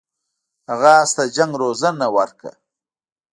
هغه 0.69 0.91
اس 1.03 1.11
ته 1.15 1.23
د 1.27 1.33
جنګ 1.35 1.51
روزنه 1.63 2.07
ورکړه. 2.17 2.53